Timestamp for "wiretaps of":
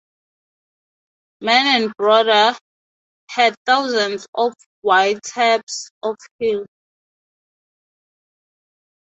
4.83-6.15